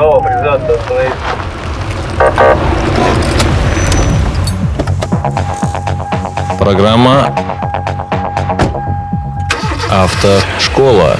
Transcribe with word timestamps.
Право 0.00 0.20
признаться, 0.20 0.74
остановиться. 0.76 1.14
Программа 6.58 7.34
«Автошкола». 9.90 11.16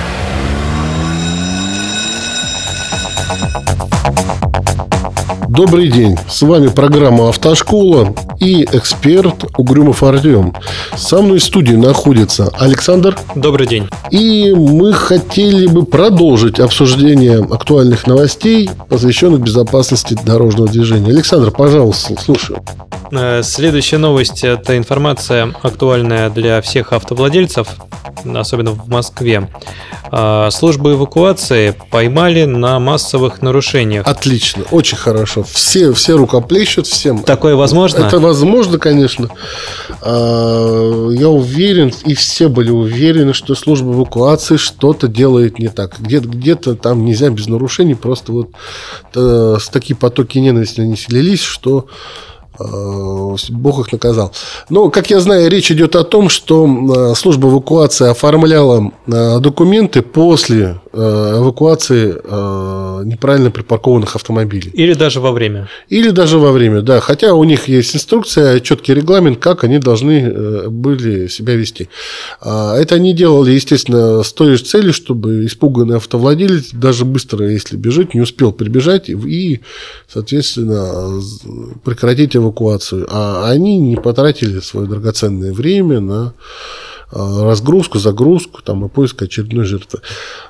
Добрый 5.49 5.91
день, 5.91 6.19
с 6.27 6.41
вами 6.41 6.69
программа 6.69 7.29
«Автошкола» 7.29 8.15
и 8.41 8.65
эксперт 8.65 9.45
Угрюмов 9.57 10.03
Артем. 10.03 10.55
Со 10.97 11.21
мной 11.21 11.39
в 11.39 11.45
студии 11.45 11.75
находится 11.75 12.49
Александр. 12.59 13.17
Добрый 13.35 13.67
день. 13.67 13.89
И 14.11 14.53
мы 14.53 14.93
хотели 14.93 15.67
бы 15.67 15.85
продолжить 15.85 16.59
обсуждение 16.59 17.39
актуальных 17.39 18.07
новостей, 18.07 18.71
посвященных 18.89 19.41
безопасности 19.41 20.19
дорожного 20.25 20.69
движения. 20.69 21.11
Александр, 21.11 21.51
пожалуйста, 21.51 22.21
слушаю. 22.21 22.65
Э, 23.13 23.43
следующая 23.43 23.99
новость– 23.99 24.45
это 24.45 24.77
информация 24.77 25.53
актуальная 25.63 26.31
для 26.31 26.61
всех 26.63 26.93
автовладельцев, 26.93 27.69
особенно 28.25 28.71
в 28.71 28.89
Москве. 28.89 29.49
Э, 30.13 30.49
службы 30.51 30.93
эвакуации 30.93 31.75
поймали 31.91 32.45
на 32.45 32.81
массовых 32.81 33.43
нарушениях. 33.43 34.07
Отлично, 34.07 34.65
очень 34.71 34.97
хорошо. 34.97 35.45
Все, 35.45 35.93
все 35.93 36.17
рукоплещут 36.17 36.87
всем. 36.87 37.23
Такое 37.23 37.55
возможно? 37.55 37.99
Это 37.99 38.19
возможно, 38.19 38.79
конечно. 38.79 39.29
А, 40.03 41.09
я 41.11 41.29
уверен, 41.29 41.93
и 42.05 42.15
все 42.15 42.49
были 42.49 42.71
уверены, 42.71 43.35
что 43.35 43.55
служба 43.55 43.93
эвакуации 43.93 44.57
что-то 44.57 45.07
делает 45.07 45.59
не 45.59 45.69
так. 45.69 46.01
Где-то 46.01 46.29
где 46.29 46.55
там 46.57 47.05
нельзя 47.05 47.31
без 47.31 47.47
нарушений, 47.47 47.95
просто 47.95 48.33
вот 48.33 48.51
э, 49.15 49.57
такие 49.71 49.97
потоки 49.97 50.39
ненависти 50.39 50.81
не 50.81 50.97
слились, 50.97 51.43
что 51.43 51.87
Бог 53.51 53.81
их 53.81 53.93
наказал. 53.93 54.33
Но, 54.69 54.91
как 54.91 55.11
я 55.11 55.21
знаю, 55.21 55.51
речь 55.51 55.71
идет 55.71 55.97
о 55.97 56.05
том, 56.05 56.29
что 56.29 56.67
э, 56.67 57.15
служба 57.15 57.49
эвакуации 57.49 58.09
оформляла 58.09 58.93
э, 59.07 59.39
документы 59.41 60.03
после 60.03 60.81
эвакуации 60.93 62.15
неправильно 63.05 63.53
припаркованных 63.53 64.17
автомобилей. 64.17 64.73
Или 64.75 64.95
даже 64.95 65.21
во 65.21 65.31
время. 65.31 65.69
Или 65.89 66.11
даже 66.11 66.39
во 66.39 66.51
время, 66.51 66.83
да. 66.83 66.99
Хотя 66.99 67.35
у 67.35 67.45
них 67.45 67.69
есть 67.69 67.95
инструкция, 67.95 68.59
четкий 68.59 68.93
регламент, 68.93 69.39
как 69.39 69.63
они 69.63 69.79
должны 69.79 70.69
были 70.69 71.29
себя 71.29 71.55
вести. 71.55 71.89
А 72.41 72.77
это 72.77 72.97
они 72.97 73.13
делали, 73.13 73.53
естественно, 73.53 74.25
с 74.25 74.33
той 74.33 74.57
же 74.57 74.65
целью, 74.65 74.93
чтобы 74.93 75.47
испуганный 75.47 75.97
автовладелец 75.99 76.71
даже 76.73 77.05
быстро, 77.05 77.49
если 77.49 77.77
бежит, 77.77 78.13
не 78.15 78.21
успел 78.21 78.51
прибежать 78.51 79.09
и, 79.09 79.61
соответственно, 80.13 81.23
прекратить 81.85 82.35
эвакуацию 82.35 82.50
эвакуацию, 82.51 83.07
а 83.11 83.51
они 83.51 83.79
не 83.79 83.97
потратили 83.97 84.61
свое 84.61 84.87
драгоценное 84.87 85.53
время 85.53 86.01
на 86.01 86.35
а, 87.13 87.45
разгрузку, 87.45 87.99
загрузку 87.99 88.63
там, 88.63 88.85
и 88.85 88.89
поиск 88.89 89.23
очередной 89.23 89.65
жертвы. 89.65 90.01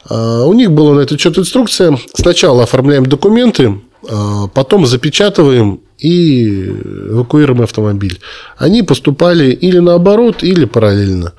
А, 0.08 0.44
у 0.44 0.52
них 0.52 0.70
была 0.70 0.94
на 0.94 1.00
этот 1.00 1.20
счет 1.20 1.38
инструкция. 1.38 1.98
Сначала 2.14 2.64
оформляем 2.64 3.06
документы, 3.06 3.80
а, 4.08 4.48
потом 4.48 4.86
запечатываем 4.86 5.80
и 5.98 6.66
эвакуируем 7.10 7.62
автомобиль. 7.62 8.20
Они 8.56 8.82
поступали 8.82 9.52
или 9.52 9.78
наоборот, 9.78 10.42
или 10.42 10.64
параллельно. 10.64 11.32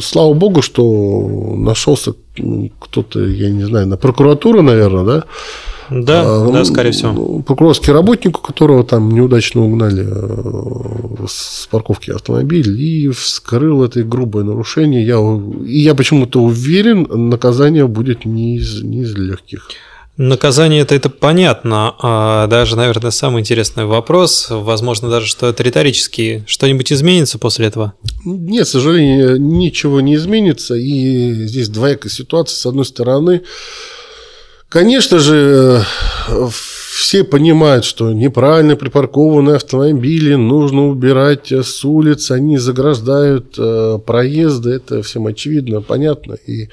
Слава 0.00 0.32
богу, 0.32 0.62
что 0.62 1.56
нашелся 1.56 2.14
кто-то, 2.78 3.26
я 3.26 3.50
не 3.50 3.64
знаю, 3.64 3.88
на 3.88 3.96
прокуратуру, 3.96 4.62
наверное, 4.62 5.04
да, 5.04 5.24
да, 5.90 6.22
а, 6.24 6.50
да, 6.52 6.64
скорее 6.64 6.92
всего. 6.92 7.12
Ну, 7.12 7.42
прокурорский 7.42 7.92
работник, 7.92 8.40
которого 8.40 8.84
там 8.84 9.10
неудачно 9.10 9.64
угнали 9.64 10.06
э, 10.06 11.26
с 11.26 11.66
парковки 11.70 12.10
автомобиль 12.10 12.80
и 12.80 13.08
вскрыл 13.08 13.84
это 13.84 14.02
грубое 14.02 14.44
нарушение. 14.44 15.06
Я, 15.06 15.18
и 15.66 15.78
я 15.80 15.94
почему-то 15.94 16.40
уверен, 16.40 17.06
наказание 17.28 17.86
будет 17.86 18.24
не 18.24 18.56
из, 18.56 18.82
не 18.82 19.02
из 19.02 19.14
легких. 19.16 19.68
Наказание 20.18 20.82
это, 20.82 20.96
это 20.96 21.10
понятно. 21.10 21.94
А 22.02 22.48
даже, 22.48 22.76
наверное, 22.76 23.12
самый 23.12 23.40
интересный 23.40 23.84
вопрос, 23.84 24.48
возможно, 24.50 25.08
даже 25.08 25.28
что 25.28 25.46
это 25.46 25.62
риторический. 25.62 26.42
Что-нибудь 26.44 26.92
изменится 26.92 27.38
после 27.38 27.66
этого? 27.66 27.94
Нет, 28.24 28.66
к 28.66 28.68
сожалению, 28.68 29.40
ничего 29.40 30.00
не 30.00 30.16
изменится. 30.16 30.74
И 30.74 31.46
здесь 31.46 31.68
двоякая 31.68 32.10
ситуация. 32.10 32.56
С 32.56 32.66
одной 32.66 32.84
стороны, 32.84 33.42
Конечно 34.68 35.18
же, 35.18 35.84
все 36.98 37.22
понимают, 37.22 37.84
что 37.84 38.12
неправильно 38.12 38.74
припаркованные 38.74 39.56
автомобили 39.56 40.34
нужно 40.34 40.88
убирать 40.88 41.52
с 41.52 41.84
улиц, 41.84 42.32
они 42.32 42.58
заграждают 42.58 43.54
э, 43.56 43.98
проезды, 44.04 44.70
это 44.70 45.02
всем 45.02 45.26
очевидно, 45.28 45.80
понятно. 45.80 46.34
И 46.34 46.68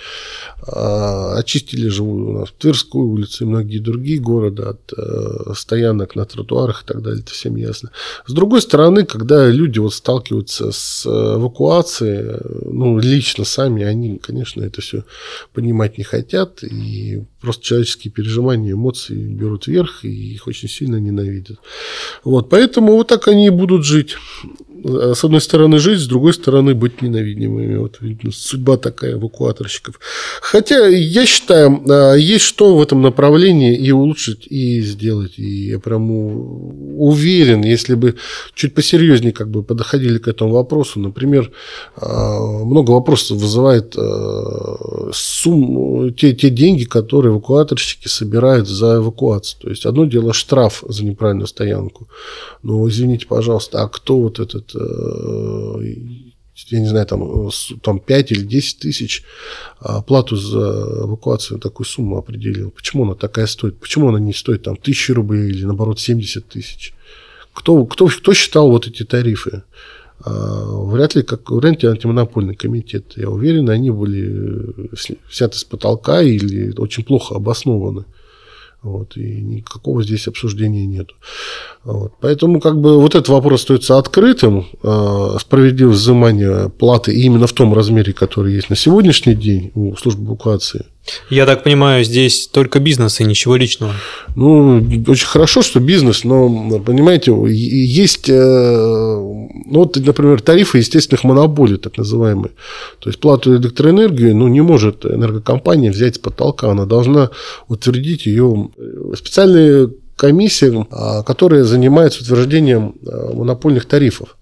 а, 0.68 1.36
очистили 1.38 1.90
же 1.90 2.02
у 2.02 2.40
нас 2.40 2.50
Тверскую 2.58 3.08
улицу 3.08 3.44
и 3.44 3.48
многие 3.48 3.78
другие 3.78 4.20
города 4.20 4.72
от 4.72 4.94
э, 4.98 5.54
стоянок 5.54 6.16
на 6.16 6.26
тротуарах 6.26 6.84
и 6.84 6.88
так 6.88 7.04
далее, 7.04 7.22
это 7.22 7.32
всем 7.32 7.56
ясно. 7.56 7.92
С 8.26 8.34
другой 8.34 8.62
стороны, 8.62 9.06
когда 9.06 9.48
люди 9.48 9.78
вот 9.78 9.94
сталкиваются 9.94 10.72
с 10.72 11.06
эвакуацией, 11.06 12.40
ну, 12.66 12.98
лично 12.98 13.46
сами, 13.46 13.84
они, 13.84 14.18
конечно, 14.18 14.64
это 14.64 14.82
все 14.82 15.04
понимать 15.54 16.00
не 16.00 16.04
хотят, 16.04 16.64
и 16.64 17.24
просто 17.42 17.64
человеческие 17.64 18.12
переживания, 18.12 18.72
эмоции 18.72 19.14
берут 19.14 19.68
вверх, 19.68 20.04
и 20.04 20.15
их 20.16 20.48
очень 20.48 20.70
сильно 20.70 20.98
ненавидят. 20.98 21.58
Вот, 22.24 22.50
поэтому 22.50 22.94
вот 22.94 23.08
так 23.08 23.28
они 23.28 23.48
и 23.48 23.52
будут 23.52 23.86
жить. 23.86 24.18
Э, 24.86 25.14
с 25.16 25.24
одной 25.24 25.42
стороны 25.42 25.80
жить, 25.80 26.00
с 26.00 26.08
другой 26.08 26.34
стороны 26.34 26.76
быть 26.76 27.02
ненавидимыми. 27.02 27.78
Вот 27.78 27.98
видно, 28.02 28.32
судьба 28.32 28.78
такая 28.78 29.14
эвакуаторщиков. 29.14 30.00
Хотя 30.42 30.88
я 30.88 31.26
считаю, 31.26 31.82
э, 31.88 32.20
есть 32.20 32.46
что 32.46 32.76
в 32.76 32.82
этом 32.82 33.02
направлении 33.02 33.76
и 33.76 33.92
улучшить, 33.92 34.48
и 34.48 34.82
сделать. 34.82 35.40
И 35.40 35.70
я 35.70 35.80
прям 35.80 36.12
уверен, 37.00 37.64
если 37.64 37.96
бы 37.96 38.16
чуть 38.54 38.76
посерьезнее 38.76 39.34
как 39.34 39.50
бы 39.50 39.64
подходили 39.64 40.20
к 40.20 40.28
этому 40.28 40.54
вопросу. 40.54 41.00
Например, 41.00 41.52
э, 42.00 42.06
много 42.06 42.92
вопросов 42.92 43.38
вызывает 43.38 43.96
сумму, 45.14 46.12
те, 46.12 46.34
те 46.34 46.50
деньги, 46.50 46.84
которые 46.84 47.32
эвакуаторщики 47.34 48.08
собирают 48.08 48.68
за 48.68 48.98
эвакуацию. 48.98 49.62
То 49.62 49.70
есть 49.70 49.86
одно 49.86 50.06
дело 50.06 50.34
штраф 50.34 50.84
за 50.88 51.06
неправильную 51.06 51.48
стоянку. 51.48 52.08
Но 52.64 52.88
извините, 52.88 53.26
пожалуйста, 53.28 53.84
а 53.84 53.88
кто 53.88 54.20
вот 54.20 54.40
этот 54.40 54.75
я 56.68 56.80
не 56.80 56.88
знаю, 56.88 57.06
там, 57.06 57.50
там 57.82 58.00
5 58.00 58.32
или 58.32 58.42
10 58.42 58.80
тысяч 58.80 59.24
плату 60.08 60.36
за 60.36 61.04
эвакуацию 61.04 61.60
такую 61.60 61.86
сумму 61.86 62.18
определил. 62.18 62.72
Почему 62.72 63.04
она 63.04 63.16
такая 63.16 63.46
стоит? 63.46 63.80
Почему 63.80 64.10
она 64.10 64.20
не 64.20 64.34
стоит 64.34 64.64
там 64.64 64.78
тысячи 64.78 65.12
рублей 65.12 65.50
или 65.50 65.66
наоборот 65.66 66.00
70 66.00 66.48
тысяч? 66.48 66.94
Кто, 67.54 67.86
кто, 67.86 68.08
кто 68.08 68.34
считал 68.34 68.70
вот 68.72 68.88
эти 68.88 69.04
тарифы? 69.04 69.64
А, 70.20 70.66
вряд 70.86 71.16
ли, 71.16 71.24
как 71.24 71.50
вряд 71.52 71.84
ли 71.84 71.90
антимонопольный 71.90 72.56
комитет. 72.56 73.14
Я 73.16 73.30
уверен, 73.30 73.70
они 73.70 73.92
были 73.92 74.88
э, 74.92 75.16
взяты 75.30 75.58
с 75.58 75.64
потолка 75.64 76.22
или 76.22 76.74
очень 76.78 77.04
плохо 77.04 77.36
обоснованы. 77.36 78.06
Вот, 78.86 79.18
и 79.18 79.42
никакого 79.42 80.04
здесь 80.04 80.28
обсуждения 80.28 80.86
нет. 80.86 81.10
Вот, 81.84 82.14
поэтому 82.22 82.60
как 82.60 82.80
бы 82.80 83.00
вот 83.00 83.16
этот 83.16 83.30
вопрос 83.30 83.62
остается 83.62 83.98
открытым. 83.98 84.68
Э, 84.84 85.38
справедливость 85.42 86.02
взимания 86.02 86.70
платы 86.70 87.12
именно 87.12 87.48
в 87.48 87.54
том 87.54 87.74
размере, 87.74 88.14
который 88.14 88.54
есть 88.54 88.70
на 88.70 88.76
сегодняшний 88.76 89.34
день 89.34 89.72
у 89.74 89.96
службы 89.96 90.28
эвакуации– 90.28 90.86
я 91.30 91.46
так 91.46 91.64
понимаю, 91.64 92.04
здесь 92.04 92.48
только 92.48 92.80
бизнес 92.80 93.20
и 93.20 93.24
ничего 93.24 93.56
личного. 93.56 93.94
Ну, 94.36 94.78
очень 95.08 95.28
хорошо, 95.28 95.62
что 95.62 95.80
бизнес, 95.80 96.24
но, 96.24 96.80
понимаете, 96.80 97.32
есть, 97.48 98.30
э, 98.30 98.34
ну, 98.34 99.80
вот, 99.80 99.98
например, 99.98 100.42
тарифы 100.42 100.80
естественных 100.80 101.24
монополий, 101.24 101.78
так 101.78 101.98
называемые. 101.98 102.52
То 103.00 103.10
есть, 103.10 103.20
плату 103.20 103.56
электроэнергию, 103.56 104.36
ну, 104.36 104.48
не 104.48 104.62
может 104.62 105.06
энергокомпания 105.06 105.92
взять 105.92 106.16
с 106.16 106.20
потолка, 106.20 106.72
она 106.72 106.86
должна 106.86 107.30
утвердить 107.68 108.26
ее 108.26 108.70
специальные 109.16 109.90
комиссии, 110.16 110.86
а, 110.92 111.24
которые 111.24 111.66
занимаются 111.66 112.24
утверждением 112.24 112.96
э, 113.06 113.34
монопольных 113.34 113.86
тарифов. 113.86 114.38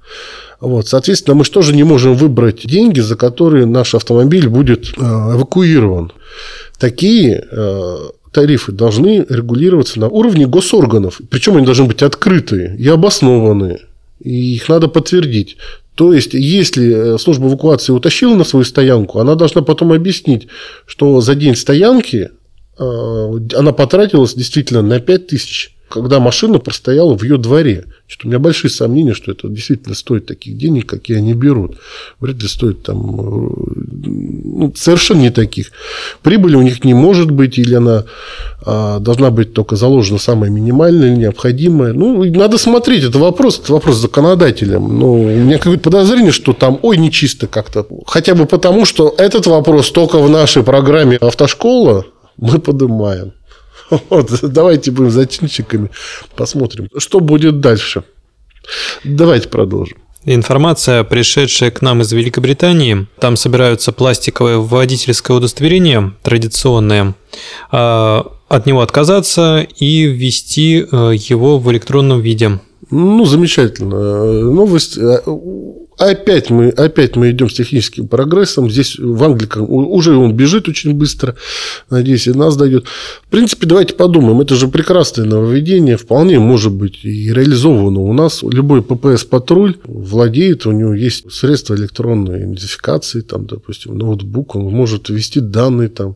Вот, 0.60 0.88
соответственно, 0.88 1.36
мы 1.36 1.46
же 1.46 1.52
тоже 1.52 1.76
не 1.76 1.84
можем 1.84 2.16
выбрать 2.16 2.66
деньги, 2.66 3.00
за 3.00 3.16
которые 3.16 3.66
наш 3.66 3.96
автомобиль 3.96 4.48
будет 4.48 4.94
э, 4.98 5.02
эвакуирован. 5.02 6.12
Такие 6.80 7.46
э, 7.50 7.98
тарифы 8.32 8.72
должны 8.72 9.26
регулироваться 9.30 10.00
на 10.00 10.08
уровне 10.08 10.48
госорганов. 10.48 11.22
Причем 11.30 11.58
они 11.58 11.66
должны 11.66 11.86
быть 11.86 12.02
открытые 12.02 12.76
и 12.78 12.88
обоснованные. 12.88 13.82
И 14.20 14.56
их 14.56 14.70
надо 14.70 14.88
подтвердить. 14.88 15.58
То 15.96 16.14
есть, 16.14 16.34
если 16.34 17.16
э, 17.16 17.18
служба 17.18 17.48
эвакуации 17.48 17.94
утащила 17.94 18.36
на 18.36 18.44
свою 18.44 18.66
стоянку, 18.66 19.20
она 19.20 19.36
должна 19.36 19.62
потом 19.62 19.92
объяснить, 19.92 20.48
что 20.86 21.22
за 21.22 21.36
день 21.36 21.56
стоянки 21.56 22.30
она 22.76 23.72
потратилась 23.72 24.34
действительно 24.34 24.82
на 24.82 25.00
5 25.00 25.28
тысяч, 25.28 25.76
когда 25.90 26.20
машина 26.20 26.58
простояла 26.58 27.16
в 27.16 27.22
ее 27.22 27.38
дворе. 27.38 27.86
Что-то 28.08 28.28
у 28.28 28.30
меня 28.30 28.40
большие 28.40 28.70
сомнения, 28.70 29.14
что 29.14 29.32
это 29.32 29.48
действительно 29.48 29.96
стоит 29.96 30.26
таких 30.26 30.58
денег, 30.58 30.88
какие 30.88 31.18
они 31.18 31.34
берут. 31.34 31.78
Вряд 32.20 32.42
ли 32.42 32.48
стоит 32.48 32.84
там 32.84 33.20
э, 33.20 33.50
ну, 34.06 34.74
совершенно 34.76 35.22
не 35.22 35.32
таких. 35.32 35.72
Прибыли 36.22 36.56
у 36.56 36.62
них 36.62 36.84
не 36.84 36.94
может 36.94 37.32
быть, 37.32 37.58
или 37.58 37.74
она 37.74 38.06
а, 38.66 39.00
должна 39.00 39.32
быть 39.32 39.54
только 39.54 39.76
заложена 39.76 40.20
самая 40.20 40.50
минимальная, 40.50 41.16
необходимая. 41.16 41.94
Ну, 41.94 42.24
надо 42.24 42.58
смотреть. 42.58 43.04
Это 43.04 43.20
вопрос, 43.20 43.60
это 43.60 43.74
вопрос 43.74 43.98
законодателям. 43.98 45.00
Но 45.00 45.14
у 45.14 45.30
меня 45.30 45.58
какое-то 45.58 45.84
подозрение, 45.84 46.32
что 46.32 46.54
там, 46.54 46.80
ой, 46.82 46.98
нечисто 46.98 47.48
как-то. 47.48 47.86
Хотя 48.06 48.36
бы 48.36 48.46
потому, 48.46 48.86
что 48.86 49.14
этот 49.18 49.48
вопрос 49.48 49.92
только 49.92 50.20
в 50.20 50.30
нашей 50.30 50.64
программе 50.64 51.18
автошкола 51.18 52.06
мы 52.38 52.60
поднимаем. 52.60 53.34
Вот, 54.10 54.32
давайте 54.42 54.92
будем 54.92 55.12
зачинщиками, 55.12 55.90
посмотрим, 56.36 56.90
что 56.98 57.20
будет 57.20 57.60
дальше. 57.60 58.04
Давайте 59.04 59.50
продолжим. 59.50 59.98
Информация, 60.26 61.04
пришедшая 61.04 61.70
к 61.70 61.82
нам 61.82 62.02
из 62.02 62.14
Великобритании, 62.14 63.08
там 63.20 63.36
собираются 63.36 63.92
пластиковое 63.92 64.58
водительское 64.58 65.36
удостоверение, 65.36 66.14
традиционное, 66.22 67.14
а, 67.72 68.32
от 68.48 68.66
него 68.66 68.82
отказаться 68.82 69.68
и 69.78 70.04
ввести 70.04 70.86
э, 70.90 71.14
его 71.16 71.58
в 71.58 71.72
электронном 71.72 72.22
виде. 72.22 72.60
Ну, 72.94 73.26
замечательно. 73.26 74.24
Новость 74.52 75.00
Опять 75.98 76.50
мы, 76.50 76.70
опять 76.70 77.16
мы 77.16 77.32
идем 77.32 77.50
с 77.50 77.54
техническим 77.54 78.08
прогрессом. 78.08 78.70
Здесь 78.70 78.98
в 78.98 79.24
Англии 79.24 79.48
уже 79.60 80.16
он 80.16 80.34
бежит 80.34 80.68
очень 80.68 80.94
быстро. 80.94 81.36
Надеюсь, 81.90 82.28
и 82.28 82.34
нас 82.34 82.58
дойдет. 82.58 82.86
В 83.28 83.30
принципе, 83.30 83.68
давайте 83.68 83.94
подумаем. 83.94 84.42
Это 84.42 84.56
же 84.56 84.68
прекрасное 84.68 85.26
нововведение. 85.26 85.98
Вполне 85.98 86.40
может 86.40 86.74
быть 86.74 87.04
и 87.04 87.32
реализовано 87.32 88.00
у 88.00 88.14
нас. 88.14 88.42
Любой 88.42 88.82
ППС-патруль 88.82 89.78
владеет, 89.86 90.66
у 90.66 90.72
него 90.72 90.94
есть 90.94 91.32
средства 91.32 91.76
электронной 91.76 92.44
идентификации, 92.44 93.22
там, 93.22 93.46
допустим, 93.46 93.98
ноутбук, 93.98 94.56
он 94.56 94.64
может 94.66 95.10
ввести 95.10 95.40
данные 95.40 95.90
там 95.90 96.16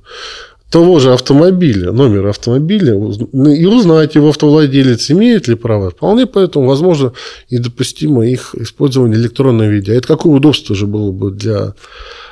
того 0.70 1.00
же 1.00 1.14
автомобиля, 1.14 1.92
номер 1.92 2.28
автомобиля, 2.28 2.94
и 2.94 3.66
узнать 3.66 4.16
его 4.16 4.30
автовладелец, 4.30 5.12
имеет 5.12 5.48
ли 5.48 5.56
право. 5.56 5.92
Вполне 5.92 6.26
поэтому 6.26 6.68
возможно 6.68 7.14
и 7.50 7.58
допустимо 7.58 8.28
их 8.28 8.54
использование 8.56 9.18
электронного 9.18 9.70
виде. 9.70 9.94
А 9.94 9.96
это 9.96 10.08
какое 10.08 10.34
удобство 10.34 10.76
же 10.76 10.86
было 10.86 11.12
бы 11.12 11.32
для 11.32 11.74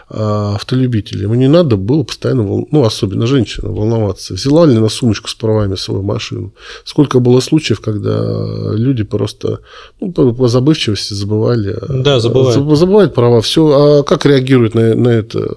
а, 0.08 0.56
автолюбителей. 0.56 1.24
Ему 1.24 1.36
не 1.36 1.48
надо 1.48 1.78
было 1.78 2.04
постоянно, 2.04 2.44
ну, 2.44 2.84
особенно 2.84 3.26
женщина, 3.26 3.70
волноваться. 3.70 4.34
Взяла 4.34 4.66
ли 4.66 4.78
на 4.78 4.90
сумочку 4.90 5.30
с 5.30 5.34
правами 5.34 5.76
свою 5.76 6.04
машину? 6.04 6.54
Сколько 6.84 7.20
было 7.20 7.40
случаев, 7.40 7.80
когда 7.80 8.74
люди 8.74 9.04
просто 9.04 9.62
ну, 10.00 10.12
по, 10.12 10.32
по 10.32 10.48
забывчивости 10.48 11.14
забывали. 11.14 11.78
Да, 11.90 12.20
забывают. 12.20 12.78
Забывают 12.78 13.14
права. 13.16 13.42
Все. 13.42 13.66
А 13.66 14.04
как 14.04 14.26
реагирует 14.26 14.76
на, 14.76 14.94
на 14.94 15.10
это 15.10 15.56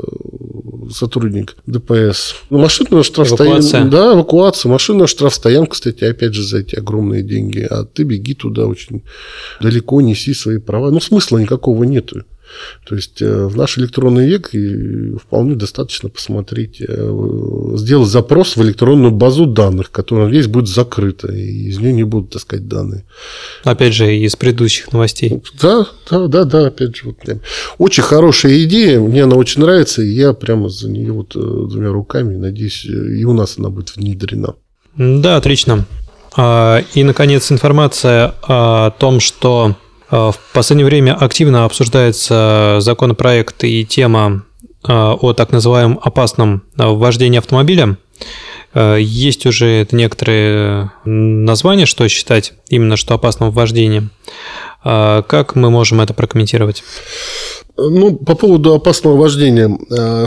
сотрудник 0.90 1.56
ДПС. 1.66 2.34
Ну, 2.50 2.58
машина 2.58 3.02
штрафстоянка. 3.02 3.84
Да, 3.84 4.14
эвакуация. 4.14 4.70
Машина 4.70 5.06
штрафстоянка, 5.06 5.72
кстати, 5.72 6.04
опять 6.04 6.34
же, 6.34 6.42
за 6.42 6.58
эти 6.58 6.76
огромные 6.76 7.22
деньги. 7.22 7.66
А 7.68 7.84
ты 7.84 8.02
беги 8.04 8.34
туда 8.34 8.66
очень 8.66 9.02
далеко, 9.60 10.00
неси 10.00 10.34
свои 10.34 10.58
права. 10.58 10.90
Ну, 10.90 11.00
смысла 11.00 11.38
никакого 11.38 11.84
нету. 11.84 12.24
То 12.86 12.94
есть 12.94 13.20
э, 13.20 13.46
в 13.46 13.56
наш 13.56 13.78
электронный 13.78 14.26
век 14.26 14.50
вполне 15.20 15.54
достаточно 15.54 16.08
посмотреть, 16.08 16.80
э, 16.80 17.74
сделать 17.76 18.08
запрос 18.08 18.56
в 18.56 18.62
электронную 18.62 19.12
базу 19.12 19.46
данных, 19.46 19.90
которая 19.90 20.28
весь 20.28 20.46
будет 20.46 20.68
закрыта, 20.68 21.30
и 21.32 21.68
из 21.68 21.78
нее 21.78 21.92
не 21.92 22.04
будут 22.04 22.30
таскать 22.30 22.66
данные. 22.66 23.04
Опять 23.64 23.94
же, 23.94 24.16
из 24.16 24.36
предыдущих 24.36 24.92
новостей. 24.92 25.42
Да, 25.60 25.86
да, 26.10 26.26
да, 26.26 26.44
да, 26.44 26.66
опять 26.66 26.96
же. 26.96 27.06
Вот, 27.06 27.18
прям. 27.18 27.40
Очень 27.78 28.02
хорошая 28.02 28.62
идея, 28.64 29.00
мне 29.00 29.24
она 29.24 29.36
очень 29.36 29.62
нравится, 29.62 30.02
и 30.02 30.08
я 30.08 30.32
прямо 30.32 30.68
за 30.68 30.90
нее 30.90 31.12
вот 31.12 31.36
э, 31.36 31.40
двумя 31.40 31.90
руками, 31.90 32.36
надеюсь, 32.36 32.84
и 32.84 33.24
у 33.24 33.32
нас 33.32 33.58
она 33.58 33.68
будет 33.68 33.96
внедрена. 33.96 34.54
Да, 34.96 35.36
отлично. 35.36 35.84
А, 36.36 36.82
и, 36.94 37.04
наконец, 37.04 37.50
информация 37.52 38.34
о 38.42 38.90
том, 38.92 39.20
что 39.20 39.76
Э, 39.78 39.87
в 40.10 40.36
последнее 40.52 40.86
время 40.86 41.14
активно 41.14 41.64
обсуждается 41.64 42.76
законопроект 42.80 43.62
и 43.64 43.84
тема 43.84 44.44
э, 44.86 44.92
о 44.92 45.32
так 45.34 45.52
называемом 45.52 46.00
опасном 46.02 46.62
э, 46.78 46.86
вождении 46.86 47.38
автомобиля. 47.38 47.96
Есть 48.74 49.46
уже 49.46 49.88
некоторые 49.92 50.92
названия, 51.04 51.86
что 51.86 52.06
считать 52.06 52.52
именно 52.68 52.96
что 52.96 53.14
опасным 53.14 53.50
вождением. 53.50 54.10
Как 54.82 55.54
мы 55.54 55.70
можем 55.70 56.02
это 56.02 56.12
прокомментировать? 56.12 56.84
Ну, 57.78 58.16
по 58.16 58.34
поводу 58.34 58.74
опасного 58.74 59.16
вождения. 59.16 60.26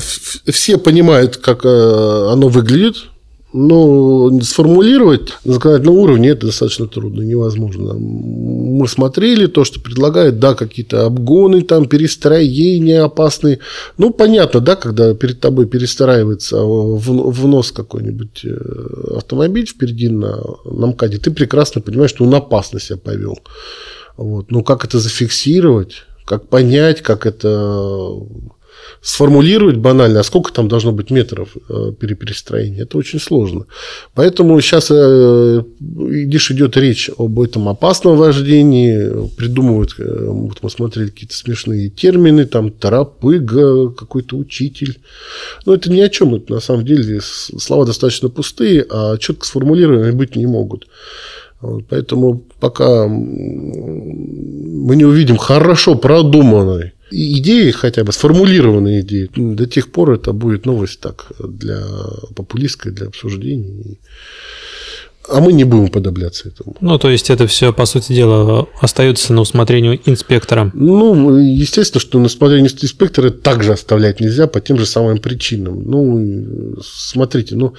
Все 0.51 0.77
понимают, 0.79 1.37
как 1.37 1.63
оно 1.63 2.47
выглядит. 2.47 3.10
Но 3.53 4.31
сформулировать 4.41 5.33
на 5.43 5.53
законодательном 5.53 5.97
уровне 5.97 6.29
это 6.29 6.45
достаточно 6.45 6.87
трудно, 6.87 7.21
невозможно. 7.21 7.93
Мы 7.93 8.87
смотрели 8.87 9.47
то, 9.47 9.65
что 9.65 9.81
предлагают, 9.81 10.39
да, 10.39 10.53
какие-то 10.53 11.05
обгоны, 11.05 11.61
там, 11.61 11.87
перестроения 11.87 13.01
опасные. 13.01 13.59
Ну, 13.97 14.11
понятно, 14.11 14.61
да, 14.61 14.77
когда 14.77 15.13
перед 15.13 15.41
тобой 15.41 15.65
перестраивается 15.65 16.61
в, 16.63 17.31
в 17.31 17.47
нос 17.47 17.73
какой-нибудь 17.73 18.45
э, 18.45 19.17
автомобиль 19.17 19.67
впереди 19.67 20.07
на, 20.07 20.41
на 20.63 20.87
МКАДе, 20.87 21.17
ты 21.17 21.31
прекрасно 21.31 21.81
понимаешь, 21.81 22.11
что 22.11 22.23
он 22.23 22.33
опасно 22.33 22.79
себя 22.79 22.97
повел. 22.97 23.37
Вот. 24.15 24.49
Но 24.49 24.63
как 24.63 24.85
это 24.85 24.99
зафиксировать, 24.99 26.03
как 26.25 26.47
понять, 26.47 27.01
как 27.01 27.25
это 27.25 28.09
сформулировать 29.01 29.77
банально, 29.77 30.19
а 30.19 30.23
сколько 30.23 30.53
там 30.53 30.67
должно 30.67 30.91
быть 30.91 31.09
метров 31.11 31.49
э, 31.69 31.91
перестроения, 31.99 32.81
это 32.83 32.97
очень 32.97 33.19
сложно. 33.19 33.65
Поэтому 34.13 34.59
сейчас 34.61 34.91
э, 34.91 35.63
лишь 35.79 36.51
идет 36.51 36.77
речь 36.77 37.09
об 37.17 37.39
этом 37.39 37.67
опасном 37.67 38.17
вождении, 38.17 39.27
придумывают, 39.35 39.95
э, 39.97 40.25
вот 40.27 40.59
мы 40.61 40.69
смотрели 40.69 41.09
какие-то 41.09 41.35
смешные 41.35 41.89
термины, 41.89 42.45
там 42.45 42.69
тарапыга, 42.71 43.89
какой-то 43.89 44.37
учитель. 44.37 44.99
Но 45.65 45.73
это 45.73 45.91
ни 45.91 45.99
о 45.99 46.09
чем, 46.09 46.35
это 46.35 46.53
на 46.53 46.59
самом 46.59 46.85
деле 46.85 47.19
слова 47.21 47.85
достаточно 47.85 48.29
пустые, 48.29 48.85
а 48.89 49.17
четко 49.17 49.45
сформулированные 49.45 50.11
быть 50.11 50.35
не 50.35 50.45
могут. 50.45 50.87
Поэтому 51.89 52.43
пока 52.59 53.07
мы 53.07 54.95
не 54.95 55.05
увидим 55.05 55.37
хорошо 55.37 55.93
продуманной 55.95 56.93
идеи 57.11 57.71
хотя 57.71 58.03
бы, 58.03 58.11
сформулированные 58.11 59.01
идеи, 59.01 59.29
до 59.35 59.65
тех 59.65 59.91
пор 59.91 60.11
это 60.11 60.33
будет 60.33 60.65
новость 60.65 60.99
так 60.99 61.31
для 61.39 61.83
популистской, 62.35 62.91
для 62.91 63.07
обсуждений. 63.07 63.99
А 65.29 65.39
мы 65.39 65.53
не 65.53 65.63
будем 65.63 65.89
подобляться 65.89 66.49
этому. 66.49 66.75
Ну, 66.81 66.97
то 66.97 67.09
есть 67.09 67.29
это 67.29 67.45
все, 67.45 67.71
по 67.71 67.85
сути 67.85 68.13
дела, 68.13 68.67
остается 68.79 69.33
на 69.33 69.41
усмотрению 69.41 69.99
инспектора. 70.05 70.71
Ну, 70.73 71.37
естественно, 71.37 72.01
что 72.01 72.19
на 72.19 72.25
усмотрение 72.25 72.71
инспектора 72.71 73.29
также 73.29 73.73
оставлять 73.73 74.19
нельзя 74.19 74.47
по 74.47 74.59
тем 74.59 74.79
же 74.79 74.85
самым 74.85 75.19
причинам. 75.19 75.83
Ну, 75.85 76.75
смотрите, 76.83 77.55
ну, 77.55 77.73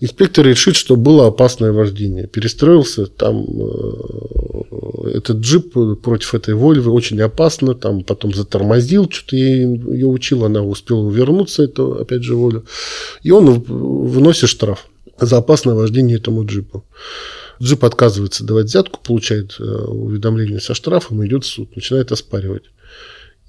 инспектор 0.00 0.46
решит, 0.46 0.74
что 0.76 0.96
было 0.96 1.26
опасное 1.26 1.72
вождение. 1.72 2.26
Перестроился, 2.26 3.06
там 3.06 3.44
э, 3.44 5.10
этот 5.16 5.38
джип 5.38 5.74
против 6.02 6.34
этой 6.34 6.54
Вольвы 6.54 6.90
очень 6.90 7.20
опасно, 7.20 7.74
там 7.74 8.04
потом 8.04 8.34
затормозил, 8.34 9.08
что-то 9.10 9.36
ее 9.36 10.06
учил, 10.06 10.44
она 10.44 10.62
успела 10.62 11.08
вернуться, 11.10 11.64
это 11.64 12.00
опять 12.00 12.22
же 12.22 12.36
Воля. 12.36 12.62
И 13.22 13.30
он 13.30 13.50
выносит 13.50 14.48
штраф 14.48 14.86
за 15.20 15.38
опасное 15.38 15.74
вождение 15.74 16.18
этому 16.18 16.44
джипу. 16.44 16.84
Джип 17.62 17.84
отказывается 17.84 18.44
давать 18.44 18.66
взятку, 18.66 19.00
получает 19.02 19.56
э, 19.58 19.62
уведомление 19.62 20.60
со 20.60 20.74
штрафом, 20.74 21.24
идет 21.26 21.44
в 21.44 21.46
суд, 21.46 21.74
начинает 21.74 22.12
оспаривать. 22.12 22.64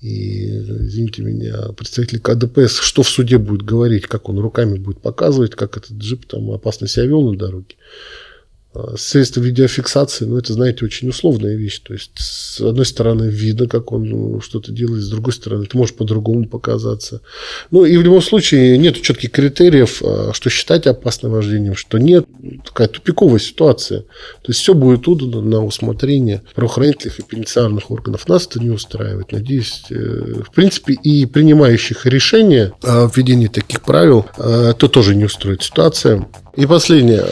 И, 0.02 0.46
извините 0.60 1.24
меня, 1.24 1.70
представитель 1.76 2.20
КДПС, 2.20 2.80
что 2.80 3.02
в 3.04 3.10
суде 3.10 3.38
будет 3.38 3.64
говорить, 3.64 4.06
как 4.06 4.30
он 4.30 4.40
руками 4.40 4.78
будет 4.78 5.02
показывать, 5.02 5.56
как 5.56 5.76
этот 5.76 5.94
джип 5.94 6.26
там 6.26 6.52
опасно 6.52 6.88
себя 6.88 7.06
вел 7.06 7.32
на 7.32 7.38
дороге. 7.38 7.76
А, 8.78 8.96
средства 8.98 9.42
видеофиксации, 9.42 10.26
ну, 10.26 10.38
это, 10.38 10.54
знаете, 10.54 10.86
очень 10.86 11.10
условная 11.10 11.56
вещь. 11.56 11.80
То 11.80 11.94
есть, 11.94 12.12
с 12.16 12.62
одной 12.62 12.86
стороны, 12.86 13.24
видно, 13.24 13.68
как 13.68 13.92
он 13.92 14.04
ну, 14.04 14.42
что-то 14.42 14.72
делает, 14.72 15.04
с 15.04 15.10
другой 15.10 15.34
стороны, 15.34 15.64
это 15.64 15.76
может 15.78 15.96
по-другому 15.96 16.48
показаться. 16.48 17.22
Ну, 17.72 17.86
и 17.86 17.98
в 17.98 18.04
любом 18.04 18.22
случае 18.22 18.78
нет 18.78 19.02
четких 19.02 19.32
критериев, 19.32 20.02
а, 20.04 20.32
что 20.34 20.50
считать 20.50 20.86
опасным 20.86 21.32
вождением, 21.32 21.76
что 21.76 21.98
нет. 21.98 22.26
Такая 22.66 22.88
тупиковая 22.88 23.40
ситуация. 23.40 24.02
То 24.02 24.50
есть, 24.50 24.60
все 24.60 24.74
будет 24.74 25.08
удано 25.08 25.42
на 25.42 25.64
усмотрение 25.64 26.44
правоохранительных 26.54 27.20
и 27.20 27.24
пенитенциарных 27.24 27.90
органов. 27.90 28.28
Нас 28.28 28.46
это 28.46 28.60
не 28.60 28.70
устраивает. 28.70 29.32
Надеюсь, 29.32 29.86
э, 29.90 29.96
в 30.46 30.54
принципе, 30.54 30.94
и 30.94 31.26
принимающих 31.26 32.06
решения 32.06 32.74
о 32.84 33.10
введении 33.14 33.48
таких 33.48 33.82
правил, 33.82 34.26
это 34.38 34.88
тоже 34.88 35.16
не 35.16 35.26
устроит 35.26 35.64
ситуация. 35.64 36.28
И 36.56 36.66
последнее 36.66 37.24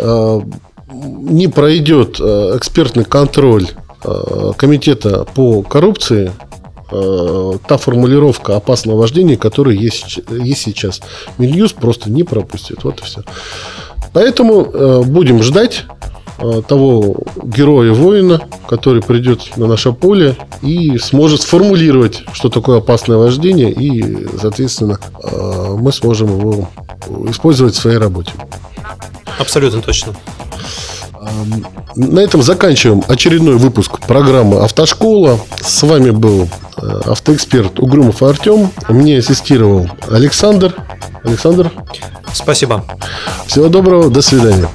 не 0.88 1.48
пройдет 1.48 2.20
э, 2.20 2.54
экспертный 2.58 3.06
контроль 3.06 3.68
э, 4.04 4.52
комитета 4.58 5.26
по 5.26 5.62
коррупции, 5.62 6.32
э, 6.92 7.54
та 7.68 7.78
формулировка 7.78 8.56
опасного 8.56 8.98
вождения, 9.00 9.38
которая 9.38 9.76
есть, 9.76 10.20
есть 10.30 10.62
сейчас. 10.62 11.02
Минюс 11.38 11.74
просто 11.74 12.10
не 12.10 12.24
пропустит. 12.24 12.84
Вот 12.84 13.02
и 13.02 13.04
все. 13.04 13.24
Поэтому 14.14 15.04
будем 15.04 15.44
ждать 15.44 15.86
того 16.68 17.18
героя-воина, 17.46 18.42
который 18.68 19.02
придет 19.02 19.58
на 19.58 19.68
наше 19.68 19.92
поле 19.92 20.36
и 20.62 20.98
сможет 20.98 21.42
сформулировать, 21.42 22.24
что 22.34 22.50
такое 22.50 22.80
опасное 22.80 23.18
вождение, 23.18 23.72
и, 23.72 24.28
соответственно, 24.40 25.00
мы 25.78 25.92
сможем 25.92 26.40
его 26.40 26.70
использовать 27.30 27.76
в 27.76 27.80
своей 27.80 27.98
работе. 27.98 28.32
Абсолютно 29.40 29.82
точно. 29.82 30.14
На 31.96 32.20
этом 32.20 32.42
заканчиваем 32.42 33.04
очередной 33.08 33.56
выпуск 33.56 34.00
программы 34.00 34.60
«Автошкола». 34.60 35.40
С 35.62 35.82
вами 35.84 36.12
был 36.12 36.48
э, 36.78 37.02
автоэксперт 37.06 37.80
Угрюмов 37.80 38.22
Артем. 38.22 38.70
Мне 38.90 39.18
ассистировал 39.18 39.90
Александр. 40.10 40.76
Александр. 41.24 41.72
Спасибо. 42.34 42.86
Всего 43.48 43.70
доброго. 43.70 44.10
До 44.10 44.22
свидания. 44.22 44.68